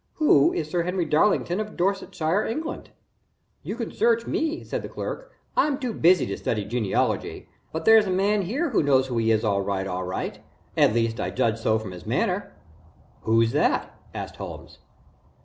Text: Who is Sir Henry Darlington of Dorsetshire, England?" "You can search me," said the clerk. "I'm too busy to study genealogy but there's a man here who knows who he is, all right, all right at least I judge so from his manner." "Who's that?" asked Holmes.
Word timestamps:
Who 0.15 0.51
is 0.51 0.67
Sir 0.67 0.81
Henry 0.81 1.05
Darlington 1.05 1.59
of 1.59 1.77
Dorsetshire, 1.77 2.43
England?" 2.47 2.89
"You 3.61 3.75
can 3.75 3.91
search 3.91 4.25
me," 4.25 4.63
said 4.63 4.81
the 4.81 4.89
clerk. 4.89 5.31
"I'm 5.55 5.77
too 5.77 5.93
busy 5.93 6.25
to 6.25 6.37
study 6.37 6.65
genealogy 6.65 7.47
but 7.71 7.85
there's 7.85 8.07
a 8.07 8.09
man 8.09 8.41
here 8.41 8.71
who 8.71 8.81
knows 8.81 9.05
who 9.05 9.19
he 9.19 9.29
is, 9.29 9.43
all 9.43 9.61
right, 9.61 9.85
all 9.85 10.03
right 10.03 10.39
at 10.75 10.95
least 10.95 11.19
I 11.19 11.29
judge 11.29 11.59
so 11.59 11.77
from 11.77 11.91
his 11.91 12.07
manner." 12.07 12.51
"Who's 13.25 13.51
that?" 13.51 13.93
asked 14.11 14.37
Holmes. 14.37 14.79